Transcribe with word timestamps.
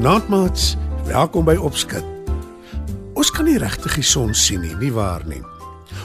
Goeienaand 0.00 0.28
maats, 0.32 0.76
welkom 1.04 1.44
by 1.44 1.58
Opskud. 1.60 2.04
Ons 3.20 3.28
kan 3.36 3.44
nie 3.44 3.58
regtig 3.60 3.98
die 3.98 4.04
son 4.08 4.30
sien 4.32 4.62
nie, 4.64 4.72
nie 4.80 4.88
waar 4.96 5.26
nie? 5.28 5.42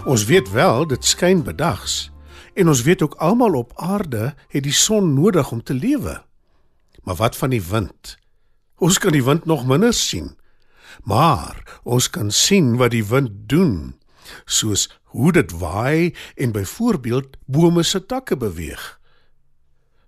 Ons 0.04 0.26
weet 0.28 0.52
wel 0.52 0.84
dit 0.92 1.08
skyn 1.08 1.46
bedags 1.48 2.10
en 2.60 2.74
ons 2.74 2.82
weet 2.84 3.06
ook 3.08 3.16
almal 3.24 3.56
op 3.56 3.72
aarde 3.80 4.34
het 4.52 4.68
die 4.68 4.76
son 4.76 5.14
nodig 5.16 5.54
om 5.56 5.64
te 5.64 5.72
lewe. 5.72 6.18
Maar 7.08 7.22
wat 7.24 7.40
van 7.40 7.56
die 7.56 7.64
wind? 7.64 8.18
Ons 8.84 9.00
kan 9.00 9.16
die 9.16 9.24
wind 9.24 9.48
nog 9.48 9.64
minder 9.64 9.96
sien. 9.96 10.34
Maar 11.08 11.64
ons 11.88 12.12
kan 12.12 12.36
sien 12.36 12.76
wat 12.76 12.92
die 12.92 13.06
wind 13.08 13.48
doen, 13.48 13.96
soos 14.44 14.90
hoe 15.16 15.32
dit 15.40 15.56
waai 15.56 16.12
en 16.36 16.52
byvoorbeeld 16.52 17.40
bome 17.48 17.88
se 17.88 18.04
takke 18.04 18.36
beweeg. 18.36 19.00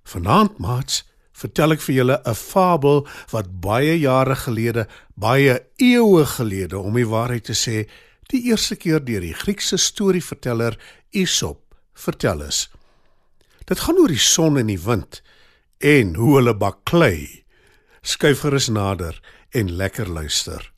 Vanaand 0.03 0.59
maats, 0.59 1.05
vertel 1.37 1.75
ek 1.75 1.83
vir 1.85 1.95
julle 1.95 2.17
'n 2.25 2.35
fabel 2.35 3.05
wat 3.31 3.61
baie 3.61 3.99
jare 3.99 4.35
gelede, 4.35 4.87
baie 5.15 5.59
eeue 5.77 6.25
gelede 6.25 6.79
om 6.79 6.93
die 6.93 7.07
waarheid 7.07 7.45
te 7.45 7.53
sê, 7.53 7.87
die 8.31 8.49
eerste 8.49 8.75
keer 8.75 8.99
deur 8.99 9.21
die 9.21 9.33
Griekse 9.33 9.77
storieverteller 9.77 10.77
Aesop 11.13 11.61
vertel 11.93 12.41
is. 12.41 12.69
Dit 13.65 13.79
gaan 13.79 13.99
oor 13.99 14.11
die 14.11 14.19
son 14.19 14.57
en 14.57 14.67
die 14.67 14.79
wind 14.79 15.21
en 15.79 16.15
hoe 16.15 16.35
hulle 16.37 16.55
baklei. 16.55 17.43
Skuif 18.01 18.41
gerus 18.41 18.69
nader 18.69 19.19
en 19.51 19.71
lekker 19.71 20.07
luister. 20.07 20.71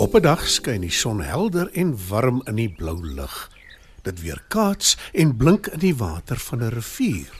Op 0.00 0.14
'n 0.14 0.22
dag 0.22 0.48
skyn 0.48 0.80
die 0.80 0.90
son 0.90 1.20
helder 1.20 1.68
en 1.72 1.92
warm 2.08 2.42
in 2.46 2.56
die 2.56 2.72
blou 2.72 3.04
lug. 3.04 3.59
Dit 4.02 4.20
weerkaats 4.20 4.96
en 5.12 5.36
blink 5.36 5.66
in 5.66 5.78
die 5.78 5.96
water 5.96 6.36
van 6.36 6.62
'n 6.64 6.68
rivier. 6.68 7.30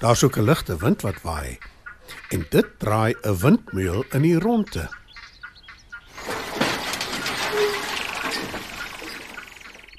Daar's 0.00 0.22
ook 0.22 0.36
'n 0.36 0.44
ligte 0.44 0.76
wind 0.76 1.02
wat 1.02 1.22
waai 1.22 1.58
en 2.28 2.46
dit 2.50 2.66
draai 2.78 3.14
'n 3.22 3.36
windmeul 3.36 4.04
in 4.10 4.22
die 4.22 4.38
ronde. 4.38 4.88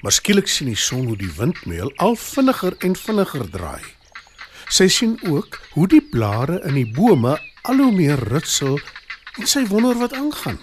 Maar 0.00 0.12
skielik 0.12 0.48
sien 0.48 0.66
die 0.66 0.76
son 0.76 1.06
hoe 1.06 1.16
die 1.16 1.32
windmeul 1.36 1.92
al 1.96 2.16
vinniger 2.16 2.74
en 2.78 2.96
vinniger 2.96 3.50
draai. 3.50 3.82
Sy 4.68 4.88
sien 4.88 5.20
ook 5.28 5.60
hoe 5.70 5.88
die 5.88 6.02
blare 6.10 6.60
in 6.66 6.74
die 6.74 6.92
bome 6.94 7.40
al 7.62 7.76
hoe 7.76 7.92
meer 7.92 8.18
ritsel 8.18 8.80
en 9.38 9.46
sy 9.46 9.66
wonder 9.66 9.98
wat 9.98 10.12
aangaan. 10.12 10.58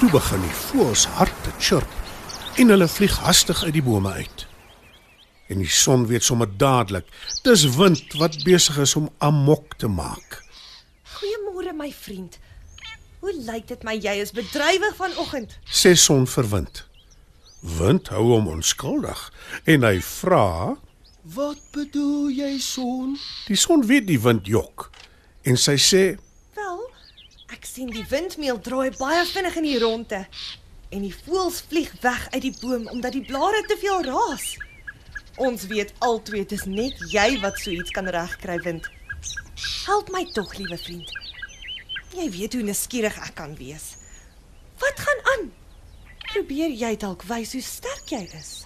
Toe 0.00 0.08
begin 0.10 0.40
die 0.40 0.54
voëls 0.56 1.02
hard 1.18 1.34
te 1.44 1.52
chirp 1.60 2.58
en 2.60 2.72
hulle 2.72 2.86
vlieg 2.88 3.16
hastig 3.24 3.60
uit 3.66 3.74
die 3.76 3.84
bome 3.84 4.12
uit. 4.16 4.46
En 5.52 5.60
die 5.60 5.68
son 5.70 6.06
weet 6.08 6.24
sommer 6.24 6.48
dadelik, 6.60 7.08
dis 7.44 7.66
wind 7.76 8.14
wat 8.20 8.38
besig 8.46 8.78
is 8.80 8.94
om 8.96 9.10
amok 9.18 9.74
te 9.82 9.90
maak. 9.90 10.38
Goeiemôre 11.18 11.74
my 11.76 11.90
vriend. 11.92 12.38
Hoe 13.20 13.34
lyk 13.44 13.66
dit 13.68 13.82
my 13.84 13.96
jy 14.00 14.14
is 14.22 14.32
bedrywig 14.32 14.96
vanoggend? 14.96 15.56
Sê 15.68 15.92
son 16.00 16.24
verwind. 16.30 16.84
Wind 17.60 18.08
hou 18.14 18.30
hom 18.32 18.48
onskuldig 18.48 19.26
en 19.68 19.84
hy 19.84 19.98
vra, 20.00 20.78
Wat 21.34 21.60
bedoel 21.74 22.30
jy, 22.32 22.54
son? 22.64 23.18
die 23.46 23.56
son 23.60 23.82
weet 23.86 24.06
die 24.08 24.16
wind 24.24 24.46
jok. 24.48 24.86
En 25.44 25.58
sy 25.60 25.74
sê, 25.76 26.00
ek 27.54 27.66
sien 27.66 27.90
die 27.92 28.04
windmeul 28.10 28.60
draai 28.62 28.90
baie 28.98 29.24
vinnig 29.26 29.56
in 29.60 29.66
die 29.68 29.78
ronde 29.82 30.20
en 30.90 31.04
die 31.06 31.14
voëls 31.14 31.60
vlieg 31.70 31.92
weg 32.02 32.26
uit 32.34 32.42
die 32.42 32.54
boom 32.60 32.86
omdat 32.92 33.16
die 33.16 33.24
blare 33.26 33.62
te 33.68 33.76
veel 33.80 34.02
raas. 34.06 34.56
Ons 35.40 35.66
weet 35.70 35.92
altyd 35.98 36.50
dis 36.52 36.66
net 36.66 36.98
jy 37.12 37.28
wat 37.44 37.58
so 37.58 37.70
iets 37.70 37.94
kan 37.96 38.08
regkry 38.08 38.58
wind. 38.66 38.88
Help 39.86 40.10
my 40.12 40.24
tog, 40.34 40.52
liewe 40.58 40.78
vriend. 40.78 41.12
Jy 42.16 42.26
weet 42.34 42.56
hoe 42.58 42.64
nuuskierig 42.66 43.16
ek 43.22 43.36
kan 43.38 43.54
wees. 43.58 43.94
Wat 44.82 44.98
gaan 45.06 45.22
aan? 45.34 45.46
Probeer 46.32 46.74
jy 46.74 46.96
dalk 46.98 47.22
wys 47.30 47.54
hoe 47.56 47.64
sterk 47.64 48.10
jy 48.12 48.24
is? 48.38 48.60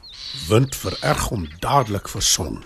wind 0.49 0.77
vererg 0.77 1.29
hom 1.31 1.47
dadelik 1.63 2.09
vir 2.11 2.25
son. 2.25 2.63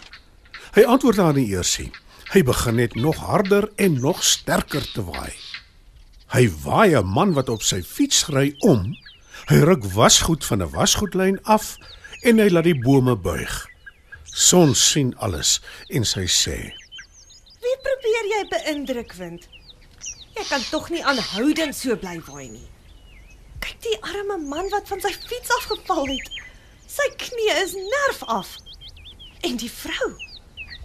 Hy 0.77 0.85
antwoord 0.95 1.21
haar 1.23 1.37
nie 1.37 1.49
eers 1.53 1.77
nie. 1.81 1.91
Hy 2.33 2.43
begin 2.45 2.77
net 2.81 2.95
nog 2.99 3.21
harder 3.25 3.69
en 3.81 4.01
nog 4.01 4.23
sterker 4.25 4.85
te 4.93 5.05
waai. 5.05 5.33
Hy 6.29 6.45
waai 6.65 6.93
'n 6.95 7.07
man 7.07 7.33
wat 7.33 7.49
op 7.49 7.63
sy 7.63 7.81
fiets 7.83 8.27
ry 8.29 8.53
om. 8.59 8.93
Hy 9.49 9.59
ruk 9.65 9.85
wasgoed 9.97 10.45
van 10.45 10.63
'n 10.63 10.71
wasgoedlyn 10.71 11.39
af 11.45 11.77
en 12.23 12.39
hy 12.39 12.49
laat 12.49 12.69
die 12.69 12.81
bome 12.81 13.17
buig. 13.17 13.67
Son 14.25 14.75
sien 14.75 15.17
alles 15.19 15.61
en 15.89 16.05
sy 16.05 16.27
sê: 16.27 16.59
Wie 17.63 17.77
probeer 17.87 18.25
jy 18.33 18.43
beïndruk 18.49 19.13
wind? 19.13 19.49
Jy 20.37 20.45
kan 20.49 20.63
tog 20.71 20.91
nie 20.91 21.05
aanhoudend 21.05 21.75
so 21.75 21.97
bly 21.97 22.21
waai 22.27 22.49
nie. 22.49 22.69
Kyk 23.59 23.81
die 23.83 23.99
arme 24.03 24.39
man 24.39 24.69
wat 24.71 24.89
van 24.89 25.01
sy 25.01 25.13
fiets 25.13 25.51
afgeval 25.59 26.07
het. 26.07 26.29
Sy 26.87 27.09
knie 27.17 27.53
is 27.65 27.75
nerf 27.75 28.23
af. 28.23 28.57
En 29.41 29.57
die 29.57 29.71
vrou. 29.71 30.13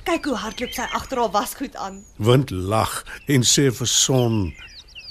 Kyk 0.03 0.25
hoe 0.25 0.35
hardloop 0.35 0.73
sy 0.73 0.87
agter 0.97 1.17
haar 1.17 1.31
wasgoed 1.31 1.75
aan. 1.75 2.05
Wind 2.17 2.49
lag 2.49 3.03
en 3.27 3.43
sê 3.43 3.69
vir 3.71 3.87
son: 3.87 4.53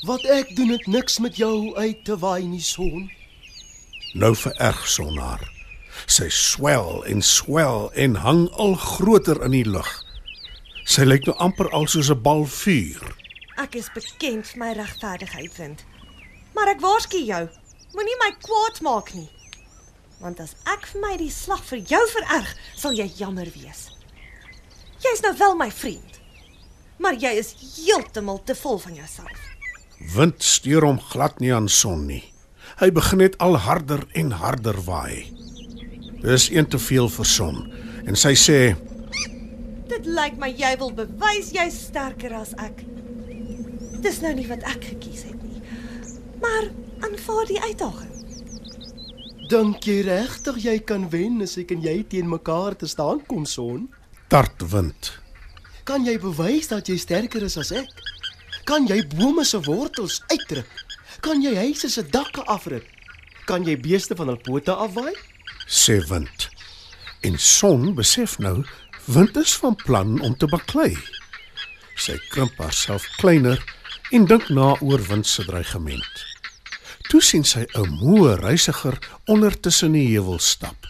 Wat 0.03 0.25
ek 0.27 0.57
doen 0.57 0.73
het 0.75 0.87
niks 0.87 1.19
met 1.23 1.37
jou 1.39 1.75
uit 1.79 2.05
te 2.05 2.17
waai 2.19 2.43
nie, 2.43 2.61
son. 2.61 3.05
Nou 4.19 4.33
vererg 4.35 4.89
son 4.91 5.19
haar. 5.23 5.45
Sy 6.11 6.27
swel 6.35 7.05
en 7.07 7.23
swel 7.23 7.87
en 7.95 8.17
hang 8.25 8.49
al 8.59 8.75
groter 8.75 9.39
in 9.47 9.55
die 9.55 9.69
lug. 9.69 9.91
Sy 10.91 11.07
lyk 11.07 11.29
nou 11.31 11.37
amper 11.39 11.71
al 11.71 11.87
soos 11.87 12.11
'n 12.11 12.19
bal 12.23 12.43
vuur. 12.45 13.15
Ek 13.63 13.79
is 13.79 13.93
bekend 13.95 14.47
vir 14.47 14.59
my 14.59 14.73
regverdigheid 14.73 15.55
vind. 15.55 15.85
Maar 16.55 16.75
ek 16.75 16.81
waarsku 16.81 17.23
jou, 17.23 17.49
moenie 17.95 18.19
my 18.19 18.34
kwaad 18.43 18.81
maak 18.81 19.15
nie. 19.15 19.31
Want 20.19 20.41
as 20.41 20.57
ek 20.67 20.87
vir 20.87 21.01
my 21.01 21.17
die 21.17 21.31
slag 21.31 21.63
vir 21.65 21.79
jou 21.79 22.03
vererg, 22.09 22.57
sal 22.75 22.93
jy 22.93 23.07
jammer 23.07 23.47
wees. 23.55 23.95
Jy's 24.99 25.23
nou 25.23 25.37
wel 25.39 25.55
my 25.55 25.71
vriend. 25.71 26.21
Maar 26.99 27.15
jy 27.15 27.39
is 27.39 27.55
heeltemal 27.77 28.43
te 28.45 28.55
vol 28.55 28.79
van 28.79 28.95
jouself. 28.95 29.52
Wind 30.11 30.43
steur 30.43 30.83
hom 30.83 30.99
glad 31.13 31.39
nie 31.41 31.53
aan 31.55 31.69
son 31.71 32.07
nie. 32.09 32.25
Hy 32.81 32.91
begin 32.91 33.23
net 33.23 33.37
al 33.39 33.57
harder 33.63 34.03
en 34.19 34.33
harder 34.35 34.79
waai. 34.87 35.29
Dis 36.23 36.49
een 36.51 36.67
te 36.67 36.79
veel 36.79 37.09
vir 37.09 37.29
son 37.29 37.63
en 38.07 38.19
sy 38.19 38.35
sê: 38.39 38.59
Dit 39.91 40.07
lyk 40.07 40.39
my 40.43 40.51
jy 40.51 40.73
wil 40.81 40.91
bewys 40.97 41.53
jy's 41.55 41.79
sterker 41.87 42.35
as 42.35 42.55
ek. 42.59 42.83
Dis 44.03 44.19
nou 44.25 44.35
nie 44.35 44.49
wat 44.51 44.67
ek 44.67 44.91
gekies 44.91 45.29
het 45.31 45.39
nie. 45.47 45.63
Maar 46.43 46.71
aanvaar 47.07 47.47
die 47.47 47.61
uitdaging. 47.63 48.11
Dink 49.53 49.87
jy 49.87 50.01
regtig 50.07 50.63
jy 50.65 50.79
kan 50.89 51.07
wen 51.13 51.43
as 51.45 51.59
ek 51.61 51.75
en 51.77 51.83
jy 51.84 52.01
teen 52.09 52.31
mekaar 52.31 52.75
te 52.78 52.89
staan 52.91 53.22
kom, 53.28 53.47
son? 53.47 53.91
"Tart 54.28 54.63
wind." 54.72 55.19
Kan 55.84 56.05
jy 56.07 56.19
bewys 56.19 56.69
dat 56.69 56.89
jy 56.89 56.97
sterker 56.97 57.43
is 57.43 57.59
as 57.59 57.72
ek? 57.72 58.02
Kan 58.64 58.86
jy 58.86 59.00
bome 59.16 59.44
se 59.44 59.60
wortels 59.60 60.22
uitdruk? 60.30 60.70
Kan 61.20 61.42
jy 61.42 61.54
huise 61.56 61.88
se 61.91 62.03
dakke 62.03 62.44
afruk? 62.47 62.86
Kan 63.47 63.64
jy 63.66 63.76
beeste 63.80 64.14
van 64.14 64.28
hul 64.28 64.41
pote 64.42 64.74
afwaai? 64.74 65.14
sê 65.66 65.98
wind. 66.09 66.48
En 67.22 67.38
son 67.38 67.94
besef 67.94 68.38
nou 68.38 68.62
wind 69.04 69.36
is 69.36 69.54
van 69.62 69.76
plan 69.84 70.20
om 70.20 70.34
te 70.36 70.47
baklei. 70.47 70.92
Sy 71.97 72.18
krimp 72.30 72.59
haarself 72.60 73.06
kleiner 73.20 73.60
en 74.12 74.26
dink 74.28 74.50
na 74.50 74.72
oor 74.80 75.03
wind 75.09 75.26
se 75.26 75.44
dreigement. 75.48 76.24
Toe 77.09 77.22
sien 77.22 77.44
sy 77.44 77.66
'n 77.74 77.88
moe 78.00 78.36
reisiger 78.36 78.98
onder 79.26 79.60
tussen 79.60 79.92
die 79.92 80.09
heuwels 80.14 80.50
stap. 80.50 80.86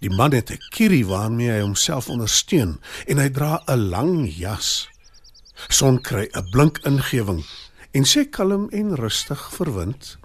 Die 0.00 0.10
man 0.10 0.32
het 0.32 0.50
'n 0.50 0.60
kierie 0.70 1.06
waarmee 1.06 1.50
hy 1.50 1.60
homself 1.60 2.08
ondersteun 2.08 2.80
en 3.06 3.18
hy 3.18 3.28
dra 3.30 3.62
'n 3.66 3.88
lang 3.90 4.28
jas. 4.28 4.88
Son 5.68 6.00
kry 6.00 6.28
'n 6.32 6.50
blink 6.50 6.78
ingewing 6.84 7.44
en 7.92 8.04
sê 8.04 8.24
kalm 8.30 8.68
en 8.70 8.94
rustig 8.96 9.42
verwind: 9.56 10.16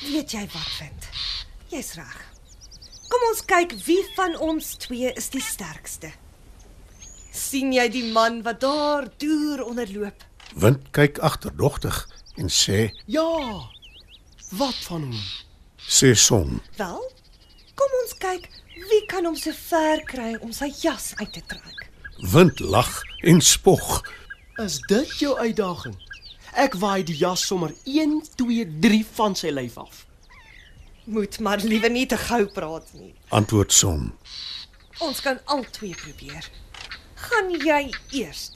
Weet 0.00 0.30
jy 0.32 0.46
wat 0.52 0.70
vind? 0.78 1.08
Jy's 1.68 1.94
reg. 1.94 2.18
Kom 3.08 3.22
ons 3.30 3.44
kyk 3.44 3.72
wie 3.86 4.04
van 4.16 4.36
ons 4.38 4.74
twee 4.76 5.12
is 5.12 5.28
die 5.30 5.42
sterkste. 5.42 6.12
sien 7.32 7.72
jy 7.72 7.88
die 7.88 8.12
man 8.12 8.42
wat 8.42 8.60
daar 8.60 9.08
deur 9.18 9.64
onderloop? 9.64 10.24
Wind 10.54 10.90
kyk 10.90 11.18
agterdogtig 11.18 12.08
en 12.36 12.48
sê: 12.48 12.90
Ja. 13.06 13.70
Wat 14.50 14.74
van 14.74 15.02
hom? 15.02 15.20
"Sê 15.78 16.14
son, 16.16 16.60
Wel, 16.76 17.12
kom 17.74 17.90
ons 18.02 18.14
kyk 18.18 18.48
wie 18.90 19.06
kan 19.06 19.24
hom 19.24 19.36
so 19.36 19.52
ver 19.52 20.02
kry 20.04 20.36
om 20.40 20.52
sy 20.52 20.70
jas 20.82 21.12
uit 21.16 21.32
te 21.32 21.42
trek. 21.46 21.88
wind 22.32 22.60
lag 22.60 23.02
en 23.22 23.40
spog. 23.40 24.02
Is 24.60 24.80
dit 24.80 25.12
jou 25.18 25.38
uitdaging? 25.38 25.94
Ek 26.52 26.74
waai 26.82 27.00
die 27.06 27.14
jas 27.16 27.40
sommer 27.48 27.70
1 27.88 28.18
2 28.36 28.66
3 28.84 28.98
van 29.16 29.36
sy 29.38 29.52
lyf 29.56 29.78
af. 29.80 30.02
Moet 31.08 31.38
maar 31.40 31.62
liewer 31.64 31.88
nie 31.90 32.04
te 32.06 32.18
gou 32.20 32.42
praat 32.52 32.90
nie. 32.98 33.14
Antwoord 33.32 33.72
son. 33.72 34.10
Ons 35.00 35.22
kan 35.24 35.40
al 35.48 35.64
twee 35.72 35.96
probeer. 35.96 36.50
Gaan 37.24 37.48
jy 37.56 37.80
eers? 38.20 38.50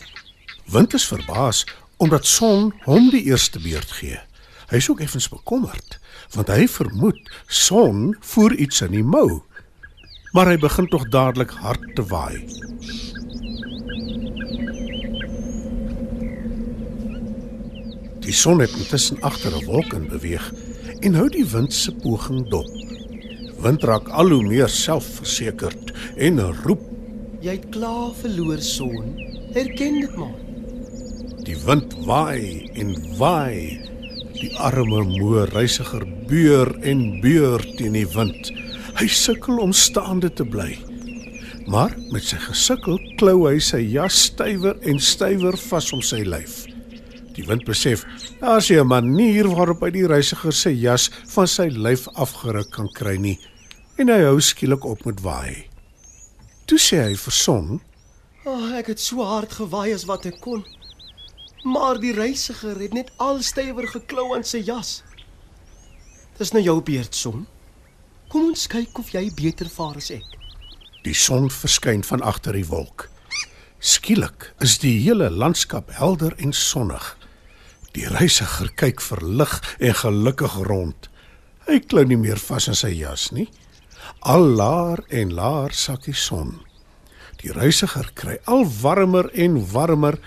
Wind 0.68 0.92
is 0.98 1.08
verbaas 1.08 1.64
omdat 1.96 2.28
son 2.28 2.74
hom 2.84 3.08
die 3.14 3.24
eerste 3.30 3.62
beurt 3.64 3.96
gee. 3.96 4.20
Hy 4.68 4.82
is 4.82 4.90
ook 4.92 5.00
effens 5.00 5.30
bekommerd 5.32 5.96
want 6.36 6.52
hy 6.52 6.68
vermoed 6.68 7.32
son 7.48 8.10
voer 8.34 8.58
iets 8.60 8.84
in 8.84 8.92
die 8.98 9.06
mou. 9.16 9.40
Maar 10.36 10.52
hy 10.52 10.60
begin 10.60 10.90
tog 10.92 11.08
dadelik 11.08 11.56
hard 11.64 11.94
te 11.96 12.04
waai. 12.12 12.44
Die 18.24 18.32
son 18.32 18.60
het 18.64 18.72
intussen 18.80 19.20
agter 19.20 19.52
'n 19.52 19.64
wolk 19.64 19.92
in 19.92 20.08
beweeg 20.08 20.52
en 21.00 21.14
hou 21.14 21.28
die 21.28 21.44
wind 21.44 21.72
se 21.72 21.92
poging 21.92 22.48
dop. 22.48 22.68
Wind 23.60 23.84
raak 23.84 24.08
al 24.08 24.30
hoe 24.30 24.42
meer 24.42 24.68
selfversekerd 24.68 25.92
en 26.16 26.40
roep 26.64 26.94
Jy 27.44 27.58
het 27.58 27.64
klaar 27.74 28.14
verloor 28.16 28.60
son. 28.64 29.10
Herken 29.52 29.98
dit 30.00 30.14
maar. 30.16 30.38
Die 31.44 31.56
wind 31.66 31.92
waai 32.06 32.70
en 32.80 32.94
waai. 33.18 33.80
Die 34.32 34.48
arme 34.56 35.02
moe 35.04 35.44
reisiger 35.52 36.06
beur 36.30 36.72
en 36.80 37.20
beur 37.20 37.60
teen 37.76 37.98
die 37.98 38.06
wind. 38.14 38.48
Hy 38.96 39.08
sukkel 39.12 39.60
om 39.60 39.76
staande 39.76 40.32
te 40.32 40.46
bly. 40.48 40.70
Maar 41.68 41.92
met 42.14 42.24
sy 42.24 42.40
gesukkel 42.46 42.96
klou 43.20 43.42
hy 43.44 43.58
sy 43.60 43.82
jas 43.92 44.24
stywer 44.30 44.80
en 44.80 44.96
stywer 45.12 45.60
vas 45.68 45.92
om 45.92 46.00
sy 46.00 46.24
lyf. 46.24 46.62
Die 47.34 47.46
wind 47.46 47.64
besef, 47.66 48.04
daar's 48.40 48.70
nie 48.70 48.78
'n 48.78 48.86
manier 48.86 49.48
waarop 49.48 49.80
hy 49.82 49.90
die 49.90 50.06
reisiger 50.06 50.52
se 50.52 50.70
jas 50.70 51.10
van 51.34 51.46
sy 51.46 51.68
lyf 51.68 52.08
afgeruk 52.14 52.70
kan 52.70 52.88
kry 52.88 53.16
nie. 53.16 53.38
En 53.98 54.08
hy 54.08 54.22
hou 54.22 54.40
skielik 54.40 54.84
op 54.84 55.04
met 55.04 55.20
waai. 55.20 55.66
Toe 56.66 56.78
sê 56.78 57.02
hy 57.02 57.16
vir 57.16 57.32
son, 57.32 57.80
Oh, 58.46 58.74
ek 58.76 58.90
het 58.92 59.00
so 59.00 59.24
hard 59.24 59.52
gewaai 59.56 59.94
as 59.94 60.04
wat 60.04 60.26
ek 60.26 60.40
kon. 60.44 60.64
Maar 61.64 61.96
die 61.96 62.12
reisiger 62.12 62.76
het 62.76 62.92
net 62.92 63.10
al 63.16 63.40
stywer 63.42 63.86
geklou 63.88 64.34
aan 64.36 64.44
sy 64.44 64.60
jas. 64.60 65.02
Dis 66.36 66.52
nou 66.52 66.60
jou 66.60 66.82
beurt, 66.84 67.14
son. 67.14 67.46
Kom 68.28 68.50
ons 68.50 68.66
kyk 68.68 68.98
of 68.98 69.14
jy 69.14 69.30
beter 69.32 69.70
vaar 69.72 69.96
as 69.96 70.10
ek. 70.10 70.26
Die 71.04 71.14
son 71.16 71.48
verskyn 71.48 72.04
van 72.04 72.20
agter 72.20 72.52
die 72.52 72.66
wolk. 72.68 73.08
Skielik 73.80 74.50
is 74.64 74.76
die 74.82 74.98
hele 75.06 75.30
landskap 75.30 75.90
helder 75.96 76.36
en 76.36 76.52
sonnig. 76.52 77.14
Die 77.94 78.06
reisiger 78.10 78.70
kyk 78.74 79.00
verlig 79.04 79.52
en 79.78 79.94
gelukkig 79.94 80.54
rond. 80.66 81.08
Hy 81.68 81.78
klou 81.88 82.04
nie 82.08 82.18
meer 82.20 82.40
vas 82.48 82.66
in 82.68 82.76
sy 82.78 82.90
jas 82.98 83.28
nie. 83.32 83.46
Al 84.26 84.44
laer 84.58 85.00
en 85.14 85.32
laer 85.36 85.72
sak 85.76 86.04
die 86.08 86.16
son. 86.16 86.56
Die 87.40 87.52
reisiger 87.54 88.08
kry 88.16 88.38
al 88.50 88.64
warmer 88.82 89.30
en 89.34 89.60
warmer 89.72 90.18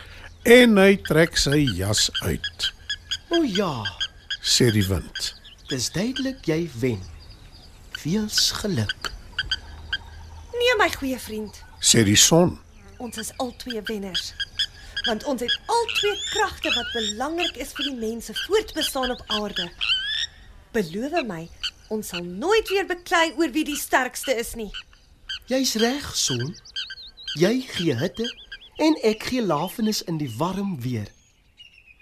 en 0.47 0.77
hy 0.79 0.95
trek 1.07 1.37
sy 1.37 1.63
jas 1.77 2.07
uit. 2.23 2.69
O 3.33 3.43
ja, 3.43 3.83
Sê 4.47 4.69
die 4.71 4.85
wind. 4.87 5.33
dis 5.67 5.89
duidelik 5.91 6.45
jy 6.47 6.69
wen. 6.79 7.01
Veels 7.99 8.51
geluk. 8.61 9.09
Nee, 10.55 10.75
my 10.79 10.87
goeie 10.93 11.17
vriend. 11.19 11.57
Sê 11.83 12.05
die 12.07 12.15
son. 12.15 12.55
Ons 13.03 13.17
is 13.19 13.33
al 13.43 13.51
twee 13.59 13.81
wenners. 13.89 14.31
Want 15.07 15.23
ons 15.23 15.41
het 15.41 15.59
al 15.71 15.85
twee 15.95 16.15
kragte 16.33 16.71
wat 16.75 16.89
belangrik 16.91 17.55
is 17.63 17.71
vir 17.77 17.87
die 17.87 17.95
mense 17.95 18.33
voortbestaan 18.43 19.13
op 19.13 19.21
aarde. 19.39 19.69
Beloof 20.75 21.21
my, 21.29 21.45
ons 21.87 22.11
sal 22.11 22.25
nooit 22.27 22.67
weer 22.69 22.85
beklei 22.89 23.31
oor 23.39 23.53
wie 23.55 23.63
die 23.69 23.79
sterkste 23.79 24.35
is 24.35 24.51
nie. 24.59 24.71
Jy's 25.47 25.77
reg, 25.79 26.11
son. 26.15 26.51
Jy 27.39 27.53
gee 27.71 27.95
hitte 27.95 28.27
en 28.83 28.99
ek 29.07 29.29
gee 29.31 29.41
lafenis 29.41 30.03
in 30.11 30.19
die 30.19 30.31
warm 30.37 30.75
weer. 30.83 31.07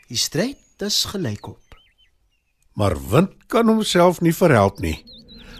Die 0.09 0.17
stryd 0.17 0.81
is 0.81 1.03
gelykop. 1.13 1.61
Maar 2.73 2.97
wind 3.09 3.37
kan 3.53 3.69
homself 3.69 4.19
nie 4.25 4.33
verhelp 4.35 4.81
nie. 4.81 4.97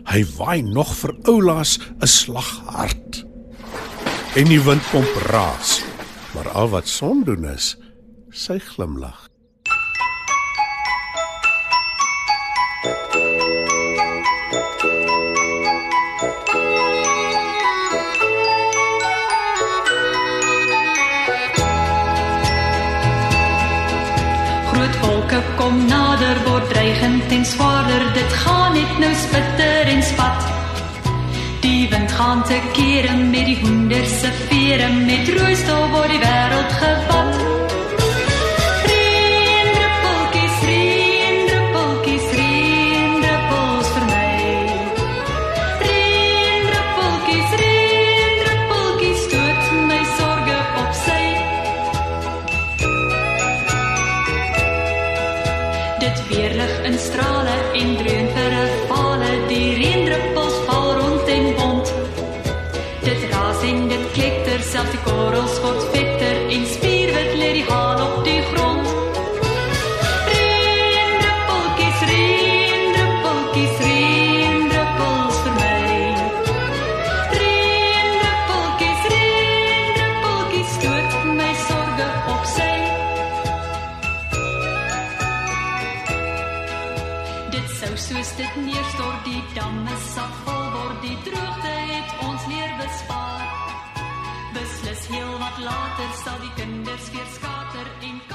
Hy 0.10 0.26
waai 0.36 0.62
nog 0.66 0.92
vir 0.98 1.14
oulaas 1.30 1.78
'n 2.02 2.08
slag 2.08 2.50
hard. 2.74 3.24
En 4.36 4.50
die 4.50 4.62
wind 4.62 4.84
kom 4.90 5.06
raas. 5.30 5.95
Maar 6.36 6.50
al 6.50 6.70
wat 6.70 6.88
son 6.88 7.24
doen 7.24 7.46
is 7.48 7.78
sy 8.30 8.58
glimlag. 8.60 9.30
Groot 24.72 25.00
wolke 25.00 25.40
kom 25.56 25.86
nader 25.88 26.44
word 26.50 26.68
dreigend 26.70 27.32
en 27.32 27.46
swaarder 27.46 28.14
dit 28.14 28.38
gaan 28.44 28.74
net 28.76 29.00
nou 29.00 29.16
spitter 29.24 29.96
en 29.96 30.04
spat 30.04 30.55
Die 31.66 31.90
wind 31.90 32.12
gaan 32.12 32.44
te 32.44 32.60
kere 32.74 33.16
met 33.16 33.46
die 33.46 33.58
hoender 33.62 34.06
se 34.06 34.30
vere 34.50 34.92
met 34.94 35.34
rooistel 35.34 35.90
word 35.96 36.14
die 36.14 36.22
wêreld 36.22 36.78
gevat 36.78 37.55
soos 88.26 88.38
dit 88.38 88.56
neerstort 88.66 89.26
die 89.26 89.42
damme 89.54 89.96
sal 90.14 90.32
vol 90.46 90.64
word 90.76 91.02
die 91.04 91.18
droogte 91.28 91.74
het 91.92 92.24
ons 92.26 92.48
leer 92.50 92.72
bespaar. 92.80 93.44
Beslis 94.56 95.04
heel 95.14 95.36
wat 95.44 95.60
later 95.68 96.16
sal 96.24 96.40
die 96.42 96.54
kinders 96.58 97.12
weer 97.14 97.30
skater 97.38 97.92
en 98.10 98.35